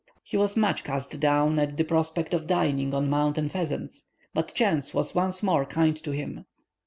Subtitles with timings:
[0.23, 4.95] He was much cast down at the prospect of dining on mountain phesants; but chance
[4.95, 6.45] was once more kind to him.